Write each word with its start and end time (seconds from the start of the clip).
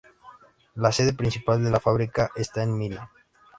La 0.73 0.91
sede 0.91 1.13
principal 1.13 1.63
de 1.63 1.69
la 1.69 1.79
fábrica 1.79 2.31
está 2.35 2.63
en 2.63 2.75
Milán. 2.75 3.07